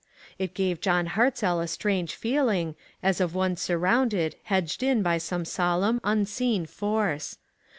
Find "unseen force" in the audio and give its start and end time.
6.03-7.37